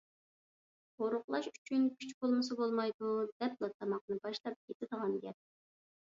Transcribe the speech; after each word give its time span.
ئورۇقلاش 1.01 1.49
ئۈچۈن 1.49 1.83
كۈچ 1.99 2.15
بولمىسا 2.23 2.57
بولمايدۇ، 2.61 3.11
دەپلا 3.43 3.69
تاماقنى 3.73 4.17
باشلاپ 4.23 4.57
كېتىدىغان 4.71 5.13
گەپ. 5.27 5.39